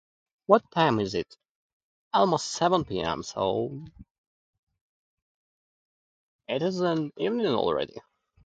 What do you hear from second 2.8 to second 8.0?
pm, so, it is in evening already.